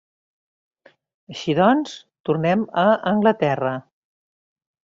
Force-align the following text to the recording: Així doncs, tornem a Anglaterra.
Així 1.33 1.55
doncs, 1.59 1.93
tornem 2.31 2.65
a 2.85 2.89
Anglaterra. 3.15 3.77